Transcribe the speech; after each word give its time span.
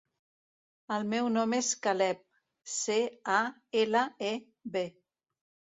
El 0.95 1.05
meu 1.11 1.29
nom 1.33 1.53
és 1.59 1.69
Caleb: 1.89 2.25
ce, 2.79 2.97
a, 3.37 3.39
ela, 3.85 4.05
e, 4.33 4.35
be. 4.77 4.87